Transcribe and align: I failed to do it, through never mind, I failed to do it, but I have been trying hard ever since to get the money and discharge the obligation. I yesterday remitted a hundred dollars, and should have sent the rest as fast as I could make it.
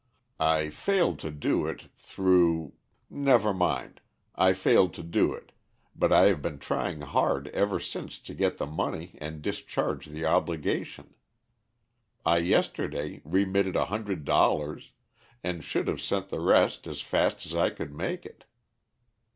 I 0.39 0.71
failed 0.71 1.19
to 1.19 1.29
do 1.29 1.67
it, 1.67 1.89
through 1.95 2.73
never 3.07 3.53
mind, 3.53 4.01
I 4.33 4.51
failed 4.53 4.95
to 4.95 5.03
do 5.03 5.31
it, 5.33 5.51
but 5.95 6.11
I 6.11 6.23
have 6.23 6.41
been 6.41 6.57
trying 6.57 7.01
hard 7.01 7.49
ever 7.49 7.79
since 7.79 8.17
to 8.21 8.33
get 8.33 8.57
the 8.57 8.65
money 8.65 9.13
and 9.21 9.43
discharge 9.43 10.07
the 10.07 10.25
obligation. 10.25 11.13
I 12.25 12.39
yesterday 12.39 13.21
remitted 13.23 13.75
a 13.75 13.85
hundred 13.93 14.25
dollars, 14.25 14.91
and 15.43 15.63
should 15.63 15.87
have 15.87 16.01
sent 16.01 16.29
the 16.29 16.39
rest 16.41 16.87
as 16.87 17.01
fast 17.01 17.45
as 17.45 17.53
I 17.53 17.69
could 17.69 17.93
make 17.93 18.25
it. 18.25 18.45